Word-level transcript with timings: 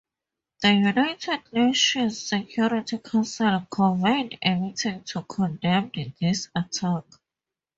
The 0.63 0.73
United 0.73 1.41
Nations 1.53 2.19
Security 2.29 2.97
Council 2.97 3.67
convened 3.69 4.35
a 4.41 4.55
meeting 4.55 5.03
to 5.03 5.21
condemn 5.21 5.91
this 6.19 6.49
attack. 6.55 7.03